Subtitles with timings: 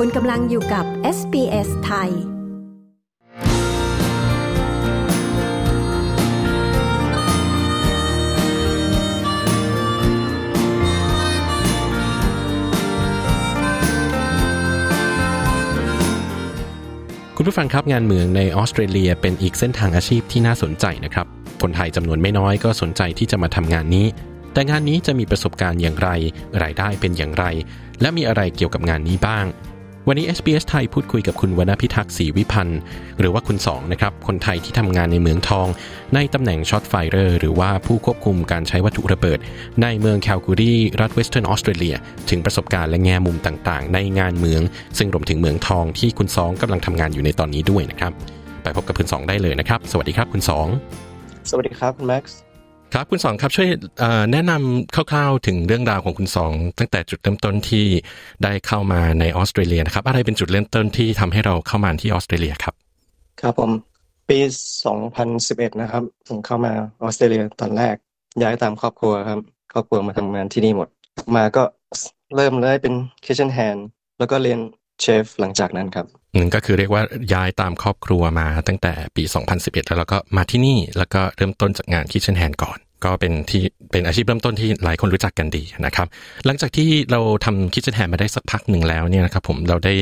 [0.00, 0.84] คุณกำลังอยู่กับ
[1.16, 2.14] SBS ไทย คุณ
[17.48, 21.26] ผู้ฟังครับงานเมืองในออสเตรเลียเป็นอีกเส้นทางอาชีพที่น่าสนใจนะครับ
[21.62, 24.06] คนไทยจำนวนไม่น้อยก็สนใจที่จะมาทำงานนี้
[24.52, 26.08] แต่งานนี้จะมีประสบการณ์อย่างไร
[26.62, 27.44] รายได้เป็นอย่างไร
[28.00, 29.46] และมีอะไรเกี่ยวกับงานนี้บ้าง
[30.08, 32.80] วันนี้ SBS ไทยพูดคุยกับคุณวรรณพิทักษ์ศรีวิพันธ์
[33.20, 35.68] หรือว่าคุณสองนะครับ คนไทยที่ทำงานในเหมืองทอง
[36.14, 39.38] ในตำแหน่ง shotfirer หรือว่าผู้ควบคุมการใช้วัตถุระเบิด
[39.82, 41.96] ในเมืองคาลกูร์ลีรัฐเวสเทิร์นออสเตรเลีย
[42.30, 44.62] ถึงประสบการณ์และแง่มุมต่างๆ ในงานเหมือง
[44.98, 48.12] ซึ่งรวมถึงเหมืองทองที่คุณสองกำลังทำงานอยู่ในตอนนี้ด้วยนะครับ
[48.62, 50.66] ไปพบกับคุณสองได้เลยนะครับ สวัสดีครับคุณสอง
[51.50, 52.45] สวัสดีครับคุณแม็กซ์
[52.94, 53.68] ครับคุณสองครับช่วย
[54.32, 57.86] แนะนำคร่าวๆ ถึงเรื่องราวของคุณสอง ตั้งแต่จุดเริ่มต้นที่
[58.42, 62.74] ได้เข้ามาในออสเตรเลียนะครับ อะไรเป็นจุดเริ่มต้นที่ทำให้เราเข้ามาที่ออสเตรเลียครับ
[63.40, 63.70] ครับผม
[64.28, 64.38] ปี
[65.10, 67.94] 2011 นะครับผมเข้ามาออสเตรเลียตอนแรก
[68.42, 69.40] ย้ายตามครอบครัวครับ
[69.72, 70.88] ครอบครัวมาทำงานที่นี่หมด
[71.36, 71.62] มาก็
[72.36, 73.80] เริ่มเลยเป็น kitchen hand
[74.18, 74.60] แล้วก็เรียน
[75.00, 77.02] เชฟหลังจากนั้นครับหนึ่งก็คือเรียกว่า
[77.32, 79.22] ย้ายตามครอบครัวมาตั้งแต่ปี
[79.54, 86.06] 2011 แล้วเราก็มาที่นี่แล้วก็เริ่มต้นจากงาน Kitchen Hand ก่อน ก็เป็นที่เป็นอาชีพเริ่มต้นที่หลายคนรู้จักกันดีนะครับ
[86.46, 89.94] หลังจากที่เราทำ Kitchen Hand มาได้สักพักหนึ่งแล้วเนี่ยนะครับผมเราได้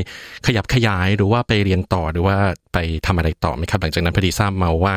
[0.46, 2.36] ขยับขยายหรือว่าไปเรียนต่อหรือว่า
[2.74, 4.96] ไปทำอะไรต่อไหมครับ หลังจากนั้นพอดีทราบมาว่า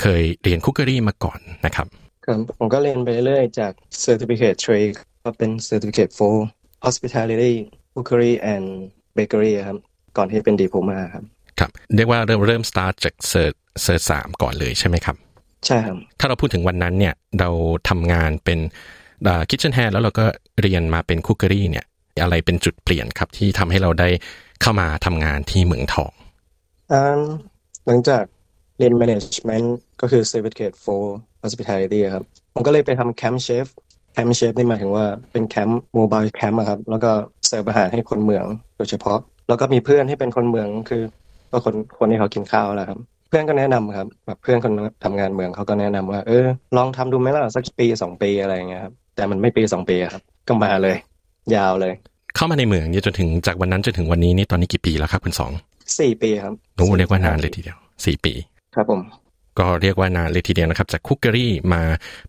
[0.00, 1.86] เคยเรียนคุกเกอรี่มาก่อนนะครับ
[2.26, 3.72] ครับผมก็เรียนไปเรื่อยๆจาก
[4.04, 6.34] certificate trade ก็เป็น certificate for
[6.86, 7.54] hospitality
[7.94, 8.66] cookery and
[9.18, 9.78] bakery ครับ
[10.16, 11.24] ก่อนที่เป็น diploma ครับ
[11.58, 15.16] ครับ เรียกว่าเริ่มเริ่มสตาร์ทจาก cert cert สามก่อนเลยใช่ไหมครับ
[15.66, 17.50] ใช่ครับ ถ้าเราพูดถึงวันนั้นเนี่ยเรา
[17.88, 18.58] ทำงานเป็น
[19.50, 20.24] kitchen hand แล้วเราก็
[20.62, 21.84] เรียนมาเป็น cookery เนี่ย
[22.22, 24.08] อะไรเป็นจุดเปลี่ยนครับที่ทำให้เราได้
[24.62, 26.12] เข้ามาทำงานที่เหมืองทอง
[26.92, 27.22] อ่า
[27.86, 28.24] หลังจาก
[28.78, 29.66] เรียน management
[30.00, 31.02] ก็คือ certificate for
[31.44, 32.24] hospitality ครับ
[32.54, 33.66] ผมก็เลยไปทำ camp chef
[34.14, 37.10] camp chef นี่หมายถึงว่าเป็นแคมป์ mobile camp อะครับ แล้วก็
[37.46, 38.44] เสิร์ฟอาหารให้คนเมือง
[38.76, 41.02] โดยเฉพาะ แล้วก็มีเพื่อนที่เป็นคนเมืองคือ
[41.50, 42.98] ก็คนคนที่เขากินข้าวแหละครับ
[43.28, 44.72] เพื่อนก็แนะนำครับแบบเพื่อนคน
[45.04, 50.96] ทำงานเมืองเขาก็แนะนำว่าเออลองทำดูไหมล่ะสักปีสองปีอะไรอย่างเงี้ยครับแต่มันไม่ปีสองปีอะครับ ก็มาเลย
[51.54, 51.92] ยาวเลย
[52.36, 55.50] เข้ามาในเมืองเนี่ยจนถึงจากวันนั้นจนถึงวันนี้นี่ตอนนี้กี่ปีแล้วครับคุณสอง
[55.98, 58.32] สี่ปีครับโอ้เรียกว่านานเลยทีเดียวสี่ปี
[58.74, 59.00] ครับผม
[59.58, 61.82] ก็เรียกว่านานเลยทีเดียวนะครับ จากคุกเกอรี่มา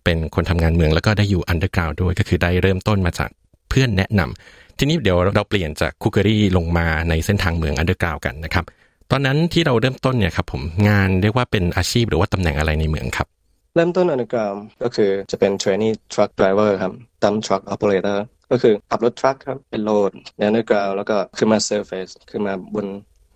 [0.03, 3.29] เป็นคนทำงานเหมือง แล้วก็ได้อยู่ underground ด้วยก็คือได้เริ่มต้นมาจาก
[3.69, 8.65] เพื่อนแนะนำทีนี้เดี๋ยวเราเปลี่ยนจาก cookery ลงมาในเส้นทางเหมือง underground กันนะครับ
[9.11, 13.27] ตอนนั้นที่เราเริ่มต้นเนี่ยครับผมงานเรียกว่าเป็นอาชีพหรือว่าตำแหน่งอะไรในเหมืองครับ
[13.75, 16.93] เริ่มต้น underground ก็คือจะเป็น trainee truck driver ครับ
[17.23, 18.17] dump truck operator
[18.51, 22.85] ก็คือขับรถ truck ครับไปโหลดใน underground แล้วก็ขึ้นมา surface ขึ้นมาบน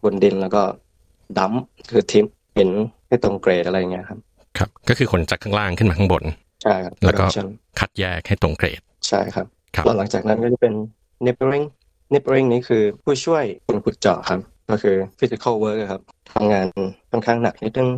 [0.03, 0.61] บนดินแล้วก็
[1.37, 1.53] dump
[1.91, 2.69] คือทิมเห็น
[3.09, 4.19] ให้ตรงเกรดอะไรอย่างเงี้ยครับ
[4.57, 6.23] ครับ ก็คือขนจากข้างล่างขึ้นมาข้างบน
[6.63, 7.47] ใช่ครับแล้วก็ production
[7.79, 10.73] คัดแยกให้ตรงเกรด ใช่ครับครับแล้วหลังจากนั้นก็จะเป็น
[11.25, 11.65] nippering
[12.13, 14.39] nippering นี้คือผู้ช่วยคนขุดเจาะครับ
[14.71, 16.01] ก็คือ physical work อะครับ
[16.33, 16.67] ทำงาน
[17.11, 17.89] ค่อนข้างหนักนิดนึง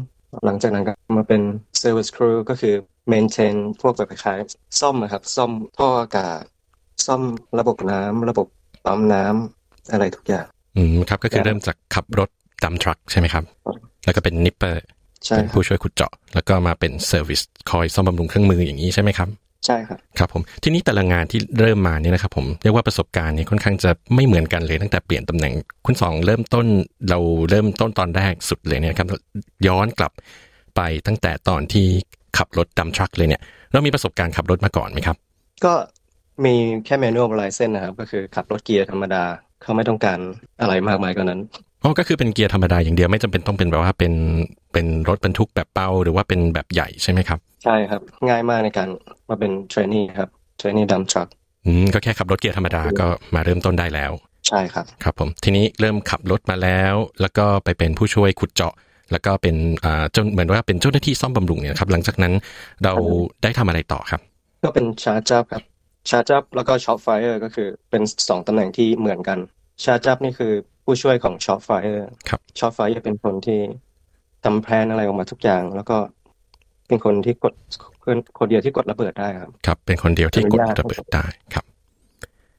[0.45, 1.41] หลังจากนั้นก็มาเป็น
[1.81, 2.75] service crew ก็คือ
[3.11, 6.41] maintain พวกแบบคล้ายๆซ่อมอะครับ ซ่อมท่ออากาศ
[7.05, 7.21] ซ่อม
[7.59, 8.47] ระบบน้ำระบบ
[8.85, 10.45] ปั๊มน้ำอะไรทุกอย่าง
[10.77, 12.29] อืมครับ ก็คือครับเริ่มจากขับรถ
[12.63, 13.43] dump truck ใช่ไหมครับ
[14.05, 19.29] แล้วก็เป็น nipper ใช่ เป็นครับผู้ช่วยขุดเจาะ แล้วก็มาเป็น service คอยซ่อมบำรุงเครื่องมืออย่างนี้ใช่ไหมครับ
[19.65, 25.53] ใช่ครับครับผมทีนี้แต่ละงานที่เริ่มมาเนี่ยนะครับผมเรียกว่าประสบการณ์เนี่ยค่อนข้างจะไม่เหมือนกันเลยตั้งแต่เปลี่ยนตำแหน่ง
[25.85, 26.65] คุณสองเริ่มต้น
[27.09, 29.07] เราเริ่มต้นตอนแรกสุดเลยเนี่ยครับ
[29.67, 30.11] ย้อนกลับ
[30.75, 31.85] ไปตั้งแต่ตอนที่
[32.37, 35.17] ขับรถ dump truck เลยเนี่ย เรามีประสบการณ์ขับรถมาก่อนไหมครับ
[35.65, 35.73] ก็
[36.45, 36.55] มี
[36.85, 39.23] แค่ manual license นะครับ ก็คือขับรถเกียร์ธรรมดา
[39.61, 40.19] เขาไม่ต้องการ
[40.61, 41.41] อะไรมากมายกว่านั้น
[41.83, 44.13] อ๋อก็คือเป็นเกียร์ธรรมดาอย่างเดียวไม่จำเป็นต้องเป็นแบบว่าเป็น
[44.73, 48.89] เป็นรถบรรทุกแบบเป้าหรือว่าเป็นแบบใหญ่ใช่ไหมครับ ใช่ครับ ง่ายมากในการ
[49.29, 51.29] มาเป็น trainee ครับ trainee dump truck
[51.65, 54.11] อืมก็แค่ขับรถเกียร์ธรรมดาก็มาเริ่มต้นได้แล้ว
[54.47, 58.73] ใช่ครับครับผมทีนี้เริ่มขับรถมาแล้ว แล้วก็ไปเป็นผู้ช่วยขุดเจาะ
[59.11, 59.55] แล้วก็เป็น
[59.85, 62.33] อ่าจนเหมือนว่าเป็นเจ้าหน้าที่ซ่อมบำรุงเนี่ยครับหลังจากนั้น
[62.83, 62.93] เรา
[63.43, 64.21] ได้ทำอะไรต่อครับ
[64.63, 65.63] ก็เป็น charge up ครับ
[66.09, 69.39] charge up แล้วก็ shop fire ก็คือเป็นสองตำแหน่งที่เหมือนกัน
[69.83, 70.51] charge up นี่คือ
[70.83, 73.59] ผู้ช่วยของ shop fire ครับ shop fire เป็นคนที่
[74.43, 75.97] ทำแพลนอะไรออกมาทุกอย่าง แล้วก็
[76.87, 77.53] เป็นคนที่กด
[78.03, 81.65] คนคนเดียวที่กดระเบิดได้ครับ ครับ เป็นคนเดียวที่กดอนุญาตระเบิดได้ครับ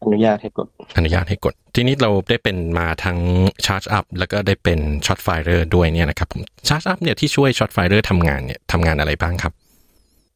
[0.02, 3.18] อนุญาตให้กด อนุญาตให้กด ทีนี้เราได้เป็นมาทั้ง
[3.66, 9.52] charge up แล้วก็ได้เป็น shot firer ด้วยเนี่ยนะครับผม charge up เนี่ยที่ช่วย shot firer ทำงานเนี่ยทำงานอะไรบ้างครับ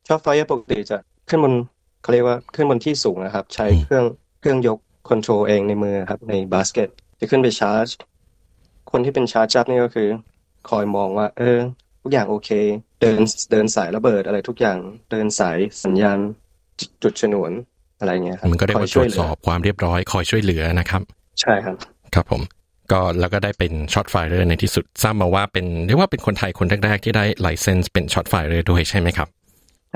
[0.06, 0.97] shop fire ปกติจะ
[1.29, 1.55] ขึ้นบน
[2.03, 4.05] เขาเรียกว่าขึ้นบนที่สูงนะครับ ใช้อืมเครื่อง
[4.41, 6.88] เครื่องยก คอนโทรลเองในมือครับในบาสเกต
[7.20, 7.88] จะขึ้นไปชาร์จ
[8.91, 10.08] คนที่เป็นชาร์จจับนี่ก็คือ
[10.70, 11.58] คอยมองว่า เออ
[12.03, 12.50] ทุกอย่างโอเค
[13.00, 13.20] เดิน
[13.50, 14.79] เดินสายระเบิดอะไรทุกอย่าง
[15.11, 16.19] เดินสายสัญญาณ
[17.03, 17.53] จุดฉนวน
[18.00, 21.03] อะไรเงี้ยครับมันก็ได้คอมายตช่รววยจเหลืสออบความเรียบร้อยคอยช่วยเหลือนะครับ
[21.41, 21.76] ใช่ครับ
[22.14, 22.43] ครับผม
[22.93, 29.36] ก็แล้วก็ได้เป็น shotfirer ในที่สุดทราบมาว่าเป็นเรียกว่าเป็นคนไทยคนแรกๆที่ได้ licence เป็น shotfirer ด้วยใช่ไหมครับใ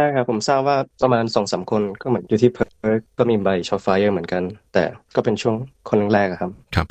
[0.01, 4.43] ช่ครับผมทราบว่าประมาณสองสามคนก็เหมือนอยู่ที่เพิร์ทก็มีใบ shotfirer เหมือนกัน
[4.73, 4.83] แต่
[5.15, 5.55] ก็เป็นช่วง
[5.89, 6.87] คนแรกๆอะครับครับ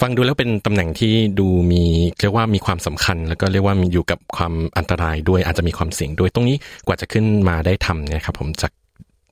[0.00, 1.82] ฟังดูแล้วเป็นตำแหน่งที่ดูมี
[2.20, 6.56] เรียกว่ามีความสำคัญ แล้วก็เรียกว่ามีอยู่กับความอันตรายด้วยอาจจะมีความเสี่ยงด้วยตรงนี้
[6.86, 8.72] กว่าจะขึ้นมาได้ทำเนี่ยครับผมจาก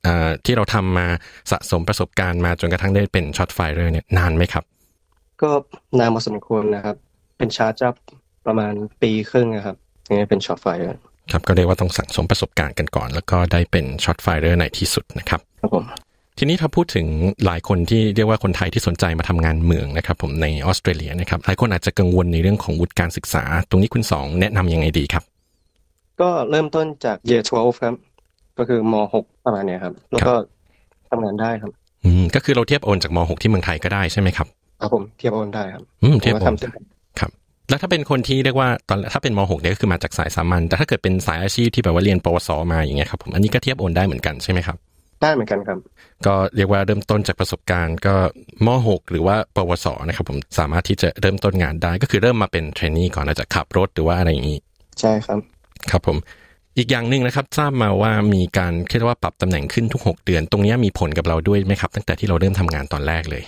[0.05, 1.07] อ่าที่เราทำมา
[1.51, 4.63] สะสมประสบการณ์มาจนกระทั่งได้เป็น shotfirer เนี่ยนานไหมครับ
[5.41, 5.49] ก็
[5.99, 6.95] นานพอสมควรนะครับ
[7.37, 7.93] เป็น charge up
[8.45, 15.85] ประมาณปีครึ่งนะครับถึงจะเป็น shotfirerเออร์ ครับก็เรียกว่าต้องสั่งสมประสบการณ์กันก่อน แล้วก็ได้เป็น shotfirer ในที่สุดนะครับครับผม
[16.37, 17.07] ทีนี้ถ้าพูดถึง
[17.45, 25.23] หลายคนที่เรียกว่าคนไทยที่สนใจมาทำงานเหมืองนะครับ ผมในออสเตรเลียนะครับหลายคนอาจจะกังวลในเรื่องของวุฒิการศึกษา ตรงนี้คุณสองแนะนำยังไงดีครับ
[26.21, 27.95] ก็เริ่มต้นจาก year 12 ครับ
[28.57, 30.33] ก็คือม .6 ประมาณเนี้ยครับ แล้วก็
[31.09, 31.71] ทำงานได้ครับ
[32.05, 34.47] อืมก็คือเราเทียบโอนจากม .6 ที่เมืองไทยก็ได้ใช่ไหมครับ
[34.81, 36.71] ครับผมเทียบโอนได้ครับ อืมผมเทียบก็โอนทำเสร็จ
[37.19, 37.31] ครับ
[37.71, 44.77] แล้วถ้าเป็นคนที่เรียกว่าตอนถ้าเป็นม .6 เนี่ยก็คือมาจากสายสามัญแต่ถ้าเกิดเป็นสายอาชีพที่แบบว่าเรียนปวสมาอย่างเงี้ยครับผมอันนี้ก็เทียบโอนได้เหมือนกันใช่ไหมครับ
[45.21, 45.79] ได้เหมือนกันครับ
[46.25, 48.15] ก็เรียกว่าเริ่มต้นจากประสบการณ์ ก็
[48.65, 54.59] ม .6 หรือว่าปวสนะครับผมสามารถที่จะเริ่มต้นงานได้ ก็คือเริ่มมาเป็นเทรนนีก่อนอาจจะขับรถหรือว่าอะไรอย่างนี้
[54.99, 55.39] ใช่ครับ
[55.91, 56.17] ครับผม
[56.77, 63.43] อีกอย่างหนึ่งนะครับทราบมาว่ามีการเรียกว่าปรับตำแหน่งขึ้นทุก 6 เดือน ตรงนี้มีผลกับเราด้วยไหมครับ ตั้งแต่ที่เราเริ่มทำงานตอนแรกเลย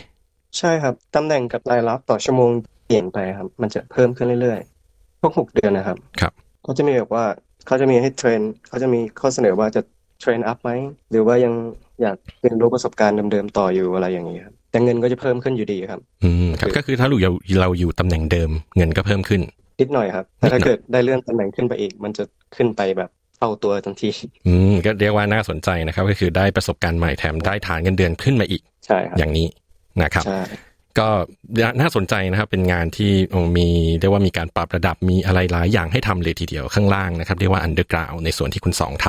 [0.57, 2.51] ใช่ครับตำแหน่งกับรายรับต่อชั่วโมง
[2.85, 6.33] เปลี่ยนไปครับ มันจะเพิ่มขึ้นเรื่อยๆทุกหกเดือนนะครับ ครับ
[6.63, 7.25] เขาจะมีแบบว่า
[7.67, 9.81] เขาจะมีให้เทรนเขาจะมีข้อเสนอว่าจะ
[10.19, 10.71] เทรนอัพไหม
[11.11, 11.53] หรือว่ายัง
[12.01, 17.31] อยากเรียนรู้ประสบการณ์เดิมๆต่ออยู่อะไรอย่างนี้ครับแต่เงินก็จะเพิ่มขึ้นอยู่ดีครับ อืมครับก็คือถ้าเราอยู่
[17.61, 19.41] เราอยู่ตำแหน่งเดิม เงินก็เพิ่มขึ้น
[19.81, 22.23] นิดหน่อยครับแต่ถ้าเกิดได้เลื่อนตำแหน่งขึ้นไปอีก มันจะ
[22.55, 24.09] ขึ้นไปแบบเท่าตัวทันที
[24.47, 29.47] อืมก็เรียกว่าน่าสนใจนะครับ ก็คือได้ประสบการณ์ใหม่แถมได้ฐานเงินเดือนขึ้นมาอีกใช่ครับอย่างนี้
[30.03, 30.41] นะครับใช่
[30.99, 31.07] ก็
[31.79, 33.67] น่าสนใจนะครับเป็นงานที่โอ้มี
[33.99, 39.05] เรียกว่ามีการปรับระดับมีอะไรหลายอย่างให้ทำเลยทีเดียวข้างล่างนะครับเรียกว่าอันเดอร์กราวในส่วนที่คุณสองท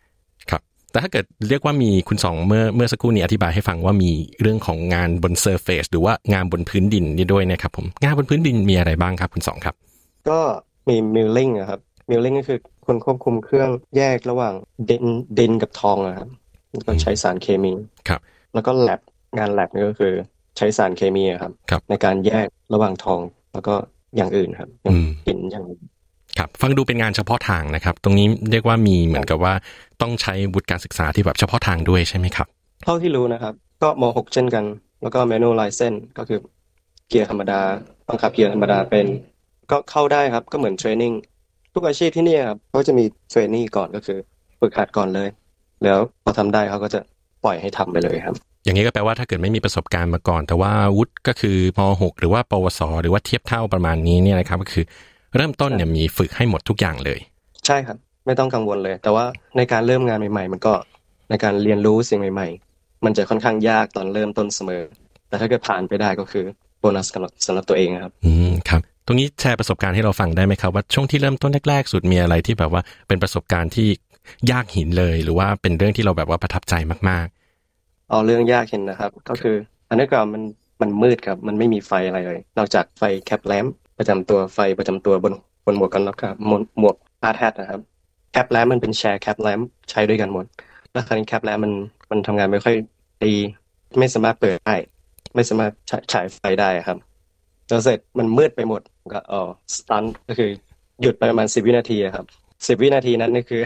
[0.00, 9.74] ำครับ แต่ถ้าเกิดเรียกว่ามีคุณสองเมื่อเมื่อสักครู่นี้อธิบายให้ฟังว่ามีเรื่องของงานบน surface หรือว่างานบนพื้นดินนี่ด้วยนะครับผมงานบนพื้นดินมีอะไรบ้างครับ คุณสองครับ
[10.28, 10.38] ก็
[10.88, 11.80] มี milling อะครับ
[12.10, 14.54] milling ก็คือคนควบคุมเครื่องแยกระหว่าง
[14.90, 15.04] ดิน
[15.38, 16.28] ดินกับทองอะครับ
[16.72, 17.72] แล้วก็ใช้สารเคมี
[18.08, 18.20] ครับ
[18.54, 19.00] แล้วก็แล็บ
[19.38, 20.12] งานแล็บนี่ก็คือ
[20.58, 23.20] ใช้สารเคมีอะครับครับในการแยกระหว่างทอง
[23.52, 23.74] แล้วก็
[24.16, 25.80] อย่างอื่นครับอย่างอืมหินอย่างอื่น
[26.38, 29.54] ครับฟังดูเป็นงานเฉพาะทางนะครับ ตรงนี้เรียกว่ามีเหมือนกับว่า
[30.02, 32.46] ต้องใช้วุฒิการศึกษาที่แบบเฉพาะทางด้วยใช่ไหมครับ
[32.84, 34.64] เท่าที่รู้นะครับ ก็ม .6 เช่นกัน
[35.02, 36.38] แล้วก็ manual license ก็คือ
[37.08, 37.60] เกียร์ธรรมดา
[38.08, 39.06] บังคับเกียร์ธรรมดาเป็น
[39.70, 41.12] ก็เข้าได้ครับ ก็เหมือนเทรนนิ่ง
[41.74, 44.18] ทุกอาชีพที่นี่ครับเขาจะมีเทรนนิ่ก่อนก็คือ
[44.60, 45.28] ฝึกหัดก่อนเลย
[45.84, 47.00] แล้วพอทำได้เขาก็จะ
[47.44, 54.84] ปล่อยให้ทำไปเลยครับ อย่างนี้ก็แปลว่าถ้าเกิดไม่มีประสบการณ์มาก่อน แต่ว่าวุฒิก็คือม .6 หรือว่า ปวส หรือว่าเทียบเท่าประมาณนี้เนี่ยนะครับก็คือ
[55.36, 57.18] เริ่มต้นเนี่ยมีฝึกให้หมดทุกอย่างเลย
[57.66, 57.96] ใช่ครับ
[58.26, 59.24] ไม่ต้องกังวลเลย แต่ว่า
[59.56, 60.72] ในการเริ่มงานใหม่ ๆ มันก็
[61.30, 64.82] ในการเรียนรู้สิ่งใหม่ ๆ มันจะค่อนข้างยากตอนเริ่มต้นเสมอ
[65.28, 66.44] แต่ถ้าเกิดผ่านไปได้ก็คือ
[66.80, 73.88] โบนัสสำหรับสำหรับตัวเองครับ อืมครับ ตรงนี้แชร์ประสบการณ์ให้เราฟังได้ไหมครับว่าช่วงที่เริ่มต้นแรกๆสุดมีอะไรที่แบบว่าเป็นประสบการณ์ที่
[74.50, 76.74] ยากหินเลย หรือว่าเป็นเรื่องที่เราแบบว่าประทับใจ
[77.10, 77.26] มาก
[78.10, 79.56] เอาเรื่องยากเห็นนะครับ ก็คือ
[79.88, 80.42] อันนี้ก่อนมัน
[80.80, 83.66] มันมืดครับ มันไม่มีไฟอะไรเลย นอกจากไฟ cap lamp
[83.98, 85.34] ประจำตัวไฟประจำตัวบน
[85.66, 86.34] บนหมวกกันน็อกครับ
[86.78, 87.80] หมวก hard hat นะครับ
[88.32, 89.60] cap lamp มันเป็น share cap lamp
[89.90, 90.44] ใช้ด้วยกันหมด
[90.92, 91.72] แล้วคราวนี้ cap lamp มัน
[92.10, 92.74] มันทำงานไม่ค่อย
[93.24, 93.34] ดี
[93.98, 94.74] ไม่สามารถเปิดได้
[95.34, 95.72] ไม่สามารถ
[96.12, 96.98] ฉายไฟได้ครับ
[97.68, 98.80] แล้วเสร็จมันมืดไปหมด
[99.12, 99.42] ก็อ๋อ
[99.76, 100.50] stun ก็คือ
[101.00, 102.26] หยุดไปประมาณสิบวินาทีครับ
[102.66, 103.62] สิบวินาทีนั้นนี่คือ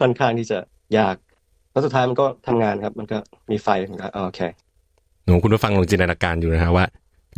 [0.00, 0.58] ค่อนข้างที่จะ
[0.98, 1.16] ยาก
[1.72, 3.18] แล้วสุดท้ายมันก็ทำงานครับ มันก็
[3.50, 6.84] มีไฟผมก็อ๋อโอเคๆหนูคุณผู้ฟังลองจินตนาการอยู่นะฮะว่า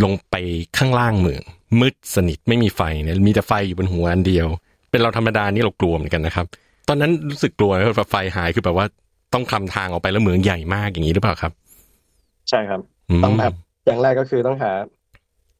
[0.04, 0.36] ลงไป
[0.78, 1.42] ข้างล่างเมือง
[1.80, 4.46] มืดสนิทไม่มีไฟเนี่ยมีแต่ไฟอยู่บนหัวอันเดียว
[4.90, 6.46] เป็นเราธรรมดานี่เรากลัวเหมือนกันนะครับ
[6.88, 8.86] ตอนนั้นรู้สึกกลัวไหมว่าไฟหายคือแบบว่า
[9.32, 11.52] ต้องคลำทางออกไปแล้วเหมืองใหญ่มากอย่างนี้หรือเปล่าครับ
[12.48, 12.80] ใช่ครับ
[13.20, 13.54] มต้องแบบ
[13.86, 14.72] อย่างแรกก็คือต้องหา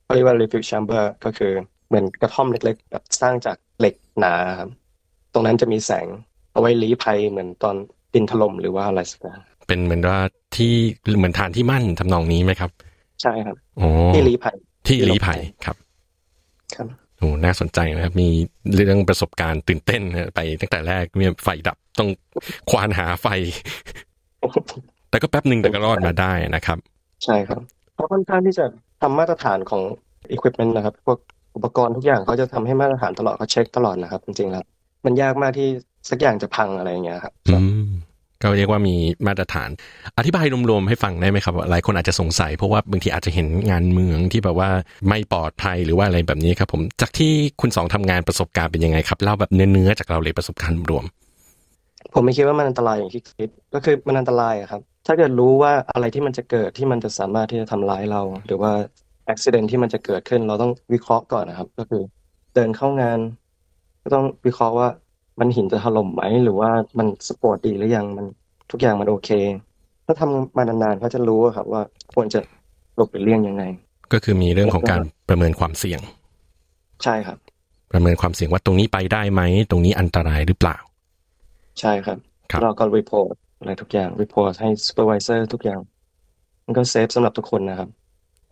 [0.05, 1.53] เขาเรียกว่า refuge chamber ก็คือ
[1.89, 4.71] เหมือนกระท่อมเล็กๆแบบสร้างจากเหล็กหนาครับ
[5.33, 6.07] ตรงนั้นจะมีแสง
[6.53, 7.77] เอาไว้ลี้ภัยเหมือนตอน
[8.15, 10.19] ดินถล่มหรือว่าอะไรสักอย่างเป็นเหมือนว่า
[10.57, 10.73] ที่
[11.19, 12.71] เหมือนฐานที่มั่นทำนองนี้ไหมครับ
[13.23, 14.57] ใช่ครับอ๋อที่ลี้ภัย
[14.87, 15.77] ที่ลี้ภัยครับ
[16.77, 16.87] ครับ
[17.19, 18.29] โอ้น่าสนใจนะครับ มี
[18.75, 22.09] เรื่องประสบการณ์ตื่นเต้นนะไปตั้งแต่แรกมีไฟดับต้อง
[22.71, 23.27] ควานหาไฟ
[25.11, 26.79] แต่ก็แป๊บหนึ่งแต่ก็รอดมาได้นะครับ
[27.25, 27.61] ใช่ครับ
[27.95, 28.65] เพราะค่อนข้างที่จะ
[29.03, 29.83] ทำมาตรฐานของ
[30.35, 31.19] equipment นะครับพวก
[31.57, 34.65] อุปกรณ์ทุกอย่างเขาจะทำให้มาตรฐานตลอดเขาเช็คตลอดนะครับ จริงๆแล้ว
[35.05, 35.69] มันยากมากที่
[36.11, 37.89] สักอย่างจะพังอะไรอย่างเงี้ยครับอืม
[38.43, 38.97] ก็เรียกว่ามี
[39.27, 39.71] มาตรฐาน
[40.19, 44.71] อธิบายรวมๆให้ฟังได้ไหมครับ หลายคนอาจจะสงสัย เพราะว่าบางทีอาจจะเห็นงานเมืองที่แบบว่า
[45.09, 51.05] ไม่ปลอดภัยหรือว่าอะไรแบบนี้ครับ ผมจากที่คุณสองทำงานประสบการณ์เป็นยังไงครับเล่าแบบเนื้อๆจากเราเลยประสบการณ์รวม
[52.15, 58.73] ผมไม่คิดว่ามันอันตรายอย่างที่คิดก็คือมันอันตรายอะครับ ถ้าเกิดรู้ว่าอะไรที่มันจะเกิดที่มันจะสามารถที่จะทำร้ายเรา หรือว่า
[59.29, 62.03] อุบัติเหตุที่มันจะเกิดขึ้น เราต้องวิเคราะห์ก่อนนะครับ ก็คือ
[62.55, 63.19] เดินเข้างาน
[64.03, 64.89] ก็ต้องวิเคราะห์ว่า
[65.41, 68.27] มันหินจะถล่มไหมหรือว่ามัน support ดีหรือยังมัน
[68.71, 69.31] ทุกอย่างมันโอเค
[70.07, 71.83] ถ้าทำมานานๆเขาจะรู้อะครับว่า
[72.15, 72.41] ควรจะ
[72.97, 73.65] หลบหรือเลี่ยงยังไง
[74.13, 76.01] ก็คือมีเรื่องของการประเมินความเสี่ยง
[77.05, 77.39] ใช่ครับ
[77.93, 80.77] ประเมินความเสี่ยงว่าตรงนี้ไปได้ไหมตรงนี้อันตรายหรือเปล่า
[81.81, 82.19] ใช่ครับ
[82.51, 85.81] ครับเราก็ report อะไรทุกอย่าง report ให้ supervisor ทุกอย่าง
[86.65, 87.89] มันก็เซฟสำหรับทุกคนนะครับ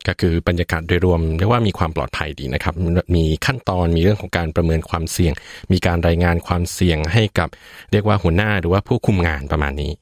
[0.09, 2.75] ก็คือบรรยากาศโดยรวมเรียกว่ามีความปลอดภัยดีนะครับ
[3.15, 5.33] มีขั้นตอนมีเรื่องของการประเมินความเสี่ยง
[5.73, 7.49] มีการรายงานความเสี่ยงให้กับ
[7.93, 9.93] เรียกว่าหัวหน้าหรือว่าผู้คุมงานประมาณนี้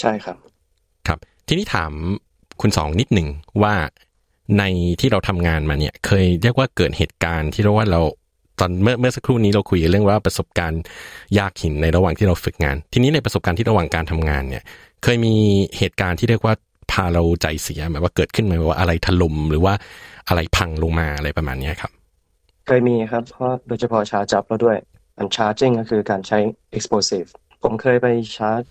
[0.00, 0.36] ใช่ครับ
[1.08, 1.92] ครับ ทีนี้ถาม
[2.60, 3.28] คุณสองนิดหนึ่ง
[3.62, 3.74] ว่า
[4.58, 4.64] ใน
[5.00, 8.00] ที่เราทำงานมาเนี่ย เคยเรียกว่าเกิดเหตุการณ์ที่เรียกว่าเรา
[8.60, 10.82] ตอนเมื่อเมื่อสักครู่นี้เราคุยกันเรื่องว่าประสบการณ์
[11.38, 14.62] ยากหินในระหว่างที่เราฝึกงาน ทีนี้ในประสบการณ์ที่ระหว่างการทำงานเนี่ย
[15.02, 15.34] เคยมี
[15.78, 16.54] เหตุการณ์ที่เรียกว่า
[16.92, 19.74] พาเราใจเสียแบบว่าเกิดขึ้นไหมว่าอะไรถล่มหรือว่า
[20.28, 21.92] อะไรพังลงมาอะไรประมาณนี้ครับ
[22.66, 24.76] เคยมีครับเพราะโดยเฉพาะชาร์จจับแล้วด้วย
[25.18, 26.38] อันชาร์จิงก็คือการใช้
[26.76, 27.28] explosive
[27.62, 28.62] ผมเคยไปชาร์จ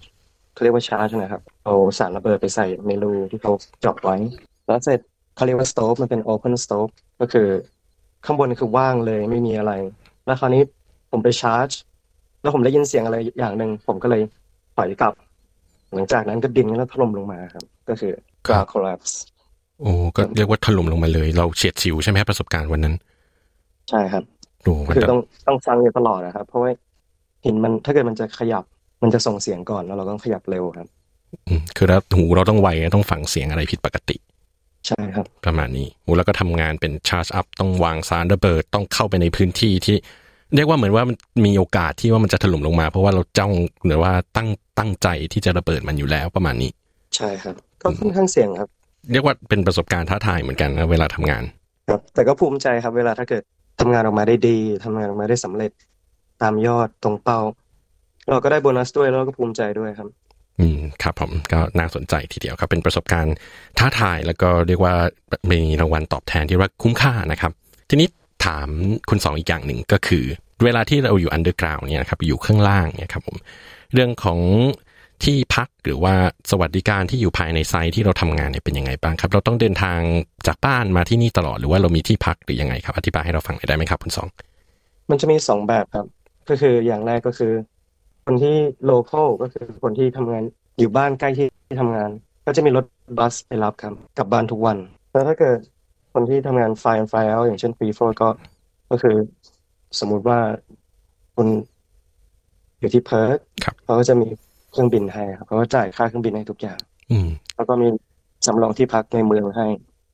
[0.54, 4.16] เขาเรียกว่าชาร์จนะครับเอาสารระเบิดไปใส่ในรูที่เขาเจาะไว้
[4.68, 5.00] แล้วเสร็จ
[5.36, 7.48] เขาเรียกว่าสโตฟมันเป็น open stove ก็คือ
[8.26, 9.74] ข้างบนคือว่างเลยไม่มีอะไร
[10.26, 10.64] แล้วคราวนี้
[11.12, 11.70] ผมไปชาร์จ
[12.42, 14.22] แล้วผมได้ยินเสียงอะไรอย่างหนึ่งผมก็เลย
[14.76, 15.14] ถอยกลับ
[15.94, 18.14] หลังจากนั้นก็ดินแล้วถล่มลงมาครับ ก็คือ
[18.46, 19.14] ground collapse
[19.82, 22.96] โอ้ก็เรียกว่าถล่มลงมาเลย เราเฉียดฉิวใช่ไหมครับประสบการณ์วันนั้น
[23.90, 24.24] ใช่ครับ
[24.64, 26.72] โอ้มันคือก็ต้องต้องฟังอยู่ตลอดนะครับ เพราะว่า
[27.46, 28.64] หินมันถ้าเกิดมันจะขยับ
[29.04, 30.88] มันจะส่งเสียงก่อนแล้วเราต้องขยับเร็วครับ
[31.48, 34.18] อืมคือแล้วหูเราต้องไวต้องฟังเสียงอะไรผิดปกติ
[34.88, 39.96] ใช่ครับ ประมาณนี้โอ้แล้วก็ทำงานเป็นชาร์จอัพต้องวางสารระเบิดต้องเข้าไปในพื้นที่ที่
[40.56, 43.52] เรียกว่าเหมือนว่ามันมีโอกาสที่ว่ามันจะถล่มลงมา เพราะว่าเราจ้อง
[43.86, 46.72] หรือว่าตั้งตั้งใจที่จะระเบิดมันอยู่แล้วประมาณนี้
[47.16, 48.70] ใช่ครับ ก็ค่อนข้างเสี่ยงครับ
[49.12, 51.44] เรียกว่าเป็นประสบการณ์ท้าทายเหมือนกันนะเวลาทำงาน
[51.90, 53.44] ครับ แต่ก็ภูมิใจครับ เวลาถ้าเกิด
[53.80, 55.72] ทำงานออกมาได้ดีทำงานออกมาได้สำเร็จ
[56.42, 57.40] ตามยอดตรงเป้า
[58.30, 60.10] เราก็ได้โบนัสด้วยแล้วเราก็ภูมิใจด้วยครับ
[60.60, 63.36] อืมครับผมก็น่าสนใจทีเดียวครับ เป็นประสบการณ์
[63.78, 64.94] ท้าทายแล้วก็เรียกว่า
[65.52, 67.52] มีรางวัลตอบแทนที่ว่าคุ้มค่านะครับ
[67.90, 68.08] ทีนี้
[68.46, 68.68] ถาม
[69.10, 70.26] คุณสองอีกอย่างหนึ่งก็คือ
[70.64, 73.38] เวลาที่เราอยู่ underground เนี่ยนะครับอยู่ข้างล่างเนี่ยครับผม
[73.94, 74.40] เรื่องของ
[75.24, 76.14] ที่พักหรือว่า
[76.52, 80.00] สวัสดิการที่อยู่ภายใน site ที่เราทำงานเนี่ยเป็นยังไงบ้างครับ เราต้องเดินทาง
[80.48, 84.28] จากบ้านมาที่นี่ตลอดหรือว่าเรามีที่พักหรือยังไงครับ อธิบายให้เราฟังหน่อยได้ไหมครับคุณสอง
[85.10, 86.06] มันจะมีสองแบบครับ
[86.50, 87.52] ก็คืออย่างแรกก็คือ
[88.26, 90.44] คนที่ local ก็คือคนที่ทำงาน
[90.80, 92.10] อยู่บ้านใกล้ที่ที่ทำงาน
[92.46, 92.86] ก็จะมีรถ
[93.18, 94.78] บัสไปรับครับกลับบ้านทุกวัน
[95.12, 95.58] แต่ถ้าเกิด
[96.14, 98.30] คนที่ทำงาน fly fly out อย่างเช่น FIFO ก็
[98.90, 99.16] ก็คือ
[100.00, 100.40] สมมุติว่า
[101.36, 101.48] คุณ
[102.80, 104.28] อยู่ที่เพิร์ทครับเขาก็จะมี
[104.78, 106.78] เครื่องบินให้ครับเขาก็จ่ายค่าเครื่องบินให้ทุกอย่าง
[107.12, 107.88] อืม แล้วก็มี
[108.46, 109.66] สำรองที่พักในเมืองให้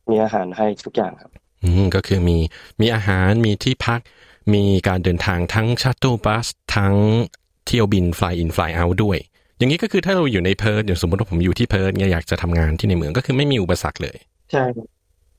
[0.10, 1.32] มีอาหารให้ทุกอย่างครับ
[1.64, 2.38] อืมก็คือมี
[2.82, 4.00] มีอาหารมีที่พัก
[4.54, 6.96] มีการเดินทางทั้งชัต t ต e บัสทั้ง
[7.66, 9.18] เที่ยวบิน fly in fly out ด้วย
[9.58, 14.18] อย่างนี้ก็คือถ้าเราอยู่ในเพิร์ดอย่างสมมติว่าผมอยู่ที่เพิร์ดเนี่ยอยากจะทำงานที่ในเมืองก็คือไม่มีอุปสรรคเลย
[14.52, 14.88] ใช่ครับ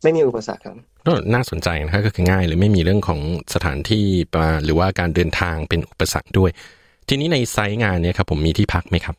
[0.02, 0.76] ไม่มีอุปสรรคครับ
[1.07, 3.21] ก็น่าสนใจนะครับก็คือง่ายเลยไม่มีเรื่องของ
[3.54, 4.04] สถานที่
[4.37, 6.50] มาหรือว่าการเดินทางเป็นอุปสรรคด้วย
[7.08, 9.16] ทีนี้ในไซต์งานเนี่ยครับผมมีที่พักไหมครับ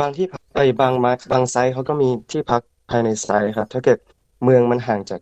[0.00, 3.98] บางที่พักไอ้บางมาบางไซต์เขาก็มีที่พักภายในไซต์ครับ ถ้าเกิด
[4.44, 5.20] เมืองมันห่างจาก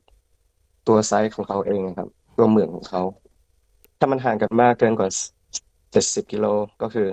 [0.89, 2.09] ตัวไซต์ของเขาเองครับ
[2.39, 3.03] ตัวเมืองของเขา
[3.99, 5.09] ถ้ามันห่างกันมากเกินกว่า
[5.93, 6.47] เจ็ดสิบกิโล
[6.83, 7.09] ก็คือ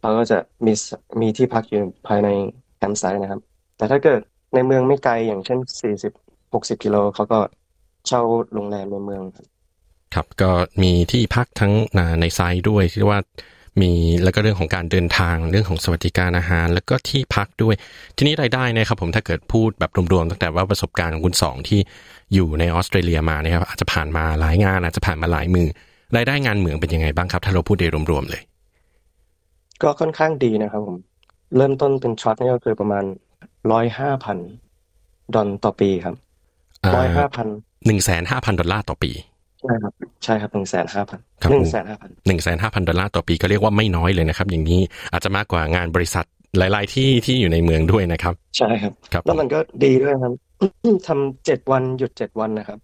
[0.00, 0.84] เขาก็จะมีส
[1.20, 2.28] มีที่พักอยู่ภายใน
[2.76, 3.40] แคมป์ไซต์นะครับ
[3.76, 4.20] แต่ถ้าเกิด
[4.54, 6.12] ในเมืองไม่ไกลอย่างเช่นสี่สิบ
[6.54, 7.38] หกสิบกิโลเขาก็
[8.06, 8.22] เช่า
[8.54, 9.46] โรงแรมในเมืองครับ
[10.14, 10.50] ครับก็
[10.82, 11.72] มีที่พักทั้ง
[12.20, 13.18] ในไซต์ด้วยที่ว่า
[13.80, 13.92] มี
[14.22, 17.74] แล้วก็เรื่องของการเดินทางเรื่องของสวัสดิการอาหาร แล้วก็ที่พักด้วย
[18.16, 21.80] ทีนี้รายได้นะครับผมถ้าเกิดพูดแบบรวมๆตั้งแต่ว่าประสบการณ์ของคุณสองที่
[22.34, 25.66] อยู่ในออสเตรเลียมานะครับอาจจะผ่านมาหลายงานอาจจะผ่านมาหลายมือ
[26.16, 28.42] รายได้งานเหมืองเป็นยังไงบ้างครับ ถ้าเราพูดโดยรวมๆเลย
[29.82, 30.96] ก็ค่อนข้างดีนะครับผม
[31.56, 33.04] เริ่มต้นเป็นช็อตนี่ก็คือประมาณ
[33.72, 34.38] ร้อยห้าพัน
[35.34, 36.14] ดอลต่อปีครับ
[36.96, 37.46] ร้อยห้าพัน
[37.86, 39.10] หนึ่งแสนห้าพันดอลลาร์ต่อปี
[39.66, 39.92] ใช่ครับ
[40.24, 44.80] ใช่ครับหนึ่งแสนห้าพันครับหนึ่งมแสนห้าพันันหนึ่งแสนห้าพันดอลลาร์ต่อปีก็เรียกว่าไม่น้อยเลยนะครับ อย่างนี้
[45.12, 46.24] อาจจะมากกว่างานบริษัท
[46.58, 50.32] หลาย ๆ ที่ที่อยู่ในเมืองด้วยนะครับ ใช่ครับครับแล้วมันก็ดีด้วยครับ
[51.08, 52.78] ทำเจ็ดวันหยุดเจ็ดวันนะครับ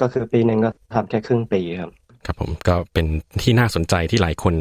[0.00, 1.90] ก็คือปีหนึ่งก็ทำแค่ครึ่งปีครับ
[2.26, 3.06] ครับผมก็เป็น
[3.42, 4.54] ที่น่าสนใจที่หลายคน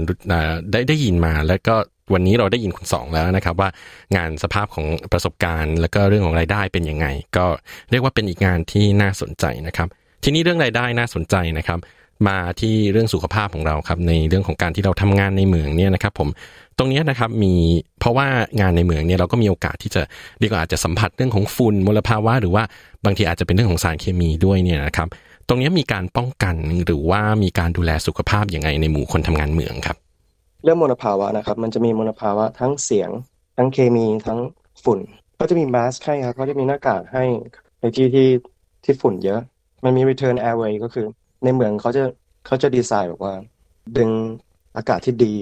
[0.72, 1.76] ได้ได้ยินมา แล้วก็
[2.14, 3.70] วันนี้เราได้ยินคุณสองแล้วนะครับ ว่า
[4.16, 7.46] งานสภาพของประสบการณ์ แล้วก็เรื่องของรายได้เป็นยังไง ก็
[7.92, 9.90] เรียกว่าเป็นอีกงานที่น่าสนใจนะครับ
[10.24, 11.80] ทีนี้เรื่องรายได้น่าสนใจนะครับ
[12.28, 16.30] มาที่เรื่องสุขภาพของเราครับในเรื่องของการที่เราทำงานในเมืองเนี่ยนะครับ ผม
[16.78, 17.54] ตรงนี้นะครับมี
[18.00, 18.28] เพราะว่า
[18.60, 20.02] งานในเมืองเนี่ยเราก็มีโอกาสที่จะ
[20.40, 22.64] เรียกว่าอาจจะสัมผัสเรื่องของฝุ่นมลภาวะ หรือว่า
[23.06, 25.08] บางทีอาจจะเป็นเรื่องของสารเคมีด้วยเนี่ยนะครับ
[25.48, 29.98] ตรงนี้มีการป้องกันหรือว่ามีการดูแลสุขภาพยังไงในหมู่คนทำงานเมืองครับ
[30.64, 33.10] เรื่องมลภาวะนะครับ มันจะมีมลภาวะทั้งเสียง
[33.58, 34.40] ทั้งเคมีทั้ง
[34.84, 35.00] ฝุ่น
[35.40, 37.24] ก็จะมีมาสก์ให้ครับก็จะมีหน้ากากให้
[37.80, 38.28] ในที่ที่
[38.84, 39.40] ที่ฝุ่นเยอะ
[39.84, 41.06] มันมี return airway ก็คือ
[41.44, 42.04] ในเมืองเขาจะ
[42.46, 43.34] เขาจะดีไซน์แบบว่า
[43.98, 44.10] ดึง
[44.78, 45.34] อากาศที่ดี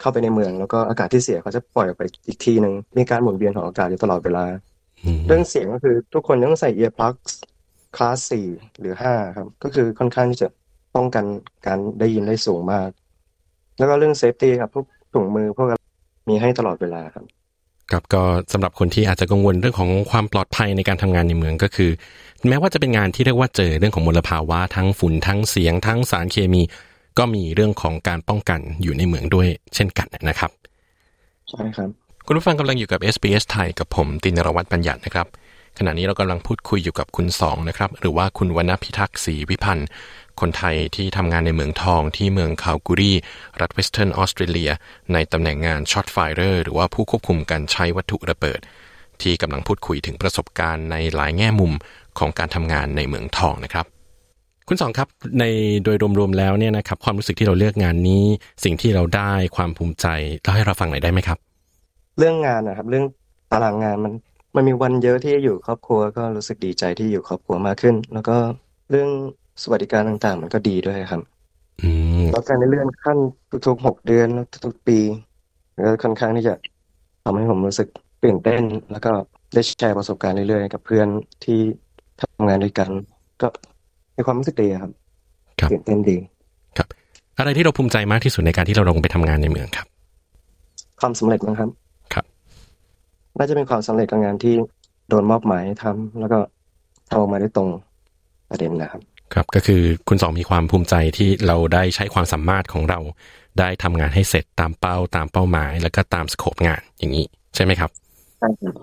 [0.00, 4.44] เข้าไปในเมือง แล้วก็อากาศที่เสียเขาจะปล่อยออกไปอีกทีหนึ่งมีการหมุนเวียนของอากาศอยู่ตลอดเวลา
[5.26, 7.32] เรื่องเสียงก็คือทุกคนต้องใส่ earplugs
[7.96, 8.46] class สี่
[8.78, 10.48] หรือห้าครับ ก็คือค่อนข้างที่จะ
[10.94, 11.24] ป้องกัน
[11.66, 12.88] การได้ยินได้สูงมาก
[13.78, 15.68] แล้วก็เรื่อง safety ครับพวกถุงมือพวก
[16.28, 17.24] มีให้ตลอดเวลาครับ
[17.92, 21.90] ครับก็สำหรับคนที่อาจจะกังวลเรื่องของความปลอดภัยในการทำงานในเหมืองก็คือ
[22.48, 26.62] แม้ว่าจะเป็นงานที่เรียกว่าเจอเรื่องของมลภาวะทั้งฝุ่นทั้งเสียง ทั้งสารเคมี
[27.18, 30.50] ก็มีเรื่องของการป้องกันอยู่ในเหมืองด้วยเช่นกันนะครับ
[31.50, 31.88] ใช่ครับ
[32.26, 35.26] คุณผู้ฟังกำลังอยู่กับ SBS ไทยกับผมตินรวัตรปัญญานะครับ
[35.78, 39.86] ขณะนี้เรากำลังพูดคุยอยู่กับคุณสองนะครับ หรือว่าคุณวรรณพิทักษ์ศรีวิพันธ์
[40.40, 43.12] คนไทยที่ทำงานในเหมืองทองที่เมืองคาลกูร์ลี
[43.60, 44.70] รัฐเวสเทิร์นออสเตรเลีย
[45.12, 48.60] ในตำแหน่งงาน shotfirer หรือว่าผู้ควบคุมการใช้วัตถุระเบิด
[49.22, 51.72] ที่กำลังพูดคุยถึงประสบการณ์ในหลายแง่มุม
[52.18, 53.86] ของการทำงานในเหมืองทองนะครับ
[54.68, 55.08] คุณสองครับ
[55.40, 55.44] ใน
[55.84, 58.24] โดยรวมๆแล้วเนี่ยนะครับความรู้สึกที่เราเลือกงานนี้
[58.64, 60.06] สิ่งที่เราได้ความภูมิใจ
[60.42, 61.38] เล่าให้เราฟังหน่อยได้ไหมครับ
[62.18, 63.04] เรื่องงานนะครับ เรื่อง
[63.52, 64.12] ตารางงานมัน
[64.56, 68.36] มันมีวันเยอะที่อยู่ครอบครัวก็รู้สึกดีใจที่อยู่ครอบครัวมากขึ้น แล้วก็
[68.90, 69.10] เรื่อง
[69.62, 71.22] สวัสดิการต่างๆ มันก็ดีด้วยครับ
[71.82, 71.88] อื
[72.20, 73.18] มแล้วการในเลื่อนขั้น
[73.66, 74.28] ทุกๆหกเดือน
[74.66, 74.98] ทุกๆปี
[75.86, 76.54] ก็ค่อนข้างที่จะ
[77.24, 77.88] ทำให้ผมรู้สึก
[78.24, 79.12] ตื่นเต้น แล้วก็
[79.54, 81.08] ได้แชร์ประสบการณ์เรื่อยๆกับเพื่อน
[81.44, 81.58] ที่
[82.20, 82.90] ทำงานด้วยกัน
[83.42, 83.48] ก็
[84.16, 84.92] มีความรู้สึกดีครับ
[85.60, 86.16] ครับตื่นเต้นดี
[86.78, 86.88] ครับ
[87.38, 89.86] อะไรที่เราภูมิใจมากที่สุดในการที่เราลงไปทำงานในเมืองครับ
[91.00, 91.70] ความสำเร็จมั้งครับ
[92.14, 92.24] ครับ
[93.38, 94.54] น่าจะเป็นความสำเร็จกับงานที่
[95.08, 96.38] โดนมอบหมายให้ทำแล้วก็
[97.10, 97.68] ทำออกมาได้ตรง
[98.50, 99.02] ประเด็นนะครับ
[99.34, 102.98] ครับก็คือคุณสองมีความภูมิใจที่เราได้ใช้ความสามารถของเรา
[103.58, 107.90] ได้ทำงานให้เสร็จตามเป้าตามเป้าหมาย แล้วก็ตามสโคปงานอย่างนี้ ใช่ไหมครับ
[108.38, 108.74] ใช่ครับ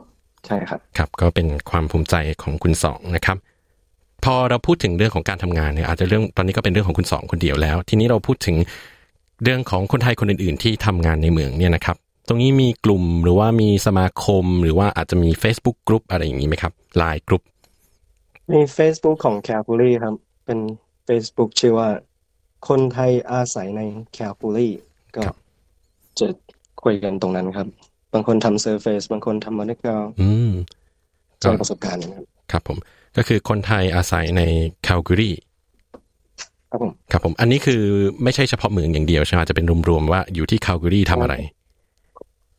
[0.45, 3.37] ใช่ครับ ครับ ก็เป็นความภูมิใจของคุณสองนะครับ
[4.23, 8.55] พอเราพูดถึงเรื่องของการทำงานเนี่ยอาจจะเรื่องตอนนี้ก็เป็นเรื่องของคุณสองคนเดียวแล้ว ทีนี้เราพูดถึง
[9.43, 17.43] เรื่องของคนไทยคนอื่น ๆ ที่ทำงานในเมืองเนี่ยนะครับ ตรงนี้มีกลุ่มหรือว่ามีสมาคมหรือว่าอาจจะมี Facebook กลุ่มอะไรอย่างนี้ไหมครับไลน์กลุ่ม
[18.53, 20.13] มี Facebook ของแคลคูลี่ครับ
[20.47, 20.59] เป็น
[21.07, 21.89] Facebook ชื่อว่า
[22.67, 23.81] คนไทยอาศัยใน
[24.13, 24.73] แคลคูลี่
[25.15, 25.21] ก็
[26.19, 26.27] จะ
[26.83, 27.67] คุยกันตรงนั้นครับ
[28.13, 30.51] บางคนทำ surface บางคนทำมอนิเตอร์อืม
[31.39, 32.77] แชร์ประสบการณ์นะครับครับผม
[33.17, 34.41] ก็คือคนไทยอาศัยใน
[34.83, 35.31] แคลก a รี
[36.71, 37.81] ครับผมครับผม อันนี้คือ
[38.23, 41.35] ไม่ใช่เฉพาะเมืองอย่างเดียวใช่ไหมจะเป็นรวมๆว่าอยู่ที่ Kalgoorlie ทำอะไร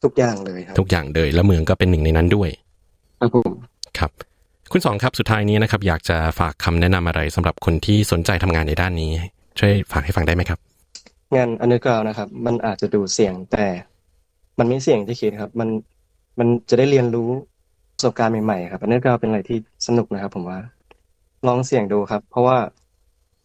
[0.05, 2.51] ทุกอย่างเลยครับ ทุกอย่างเลย แล้วเมืองก็เป็นหนึ่งในนั้นด้วย
[3.21, 3.51] ครับผม
[4.73, 9.11] คุณสองครับสุดท้ายนี้นะครับอยากจะฝากคำแนะนำอะไรสำหรับคนที่สนใจทำงานในด้านนี้
[9.59, 10.59] ช่วยฝากให้ฟังได้ไหมครับ
[11.37, 13.67] งาน underground นะครับ มันอาจจะดูเสี่ยงแต่
[14.59, 15.69] มันไม่เสี่ยงที่คิดครับ มัน
[16.39, 17.29] มันจะได้เรียนรู้
[17.97, 20.59] ประสบการณ์ใหม่ๆครับ underground เป็นอะไรที่สนุกนะครับ ผมว่า
[21.47, 22.59] ลองเสี่ยงดูครับ เพราะว่า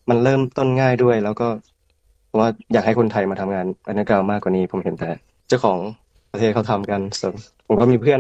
[0.09, 1.47] มันเริ่มต้นง่ายด้วย แล้วก็
[2.29, 5.11] ผมว่าอยากให้คนไทยมาทำงาน underground มากกว่านี้ ผมเห็นแต่
[5.47, 5.79] เจ้าของ
[6.31, 7.33] ประเทศเขาทำกันส่วน
[7.67, 8.19] ผมก็มีเพื่อน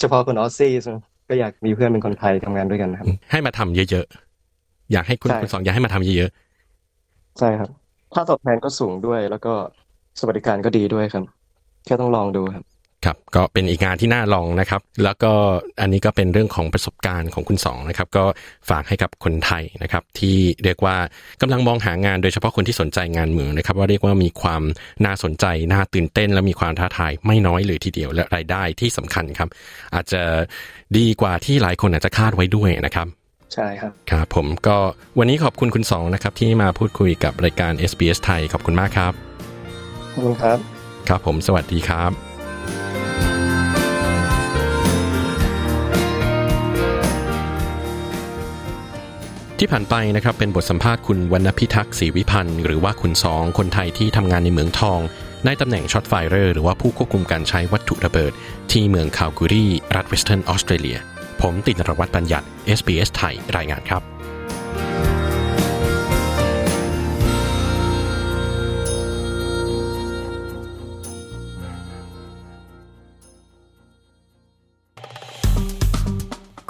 [0.00, 0.72] เฉพาะคน Aussie
[1.28, 6.30] ก็อยากมีเพื่อนเป็นคนไทยทำงานด้วยกันนะครับ ให้มาทำเยอะๆ อยากให้คุณใช่คุณสองอยากให้มาทำเยอะ
[7.38, 7.70] ใช่ครับ
[8.14, 9.52] ค่าตอบแทนก็สูงด้วย แล้วก็
[10.20, 11.24] สวัสดิการก็ดีด้วยครับ
[11.84, 12.71] แค่ต้องลองดูครับๆ
[13.04, 15.32] ครับก็เป็นอีกงานที่น่าลองนะครับ แล้วก็
[15.80, 18.24] อันนี้ก็เป็นเรื่องของประสบการณ์ของคุณสองนะครับ ก็
[18.70, 20.96] ฝากให้กับคนไทยนะครับ ที่เรียกว่า
[21.40, 24.62] กำลังมองหางานโดยเฉพาะคนที่สนใจงานเมืองนะครับ ว่าเรียกว่ามีความ
[25.04, 29.48] น่าสนใจน่าตื่นเต้น และมีความท้าทายไม่น้อยเลยทีเดียวและรายได้ที่สำคัญครับ
[29.94, 30.22] อาจจะ
[30.98, 33.06] ดีกว่าที่หลายคนอาจจะคาดไว้ด้วยนะครับ
[33.54, 34.76] ใช่ครับครับผมก็
[35.18, 39.12] วันนี้ขอบคุณคุณสองนะครับที่มาพูดคุยกับรายการ SBS ไทยขอบคุณมากครับ
[40.12, 40.58] ขอบคุณครับ
[41.08, 42.31] ครับผมสวัสดีครับ
[49.64, 55.00] ที่ผ่านไปนะครับเป็นบทสัมภาษณ์คุณวรรณพิทักษ์ศรีวิพันธ์หรือว่าคุณสองคนไทยที่ทำงานในเมืองทอง
[55.44, 58.32] ในตำแหน่ง shotfirer หรือว่าผู้ควบคุมการใช้วัตถุระเบิด
[58.72, 60.98] ที่เมืองคาลกูรีรัฐเวสเทิร์นออสเตรเลีย
[61.40, 62.46] ผมตินรวัตรปัญญัติ
[62.78, 64.21] SBS ไทยรายงานครับ